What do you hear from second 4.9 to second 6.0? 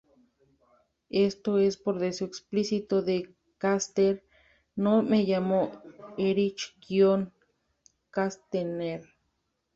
me llamo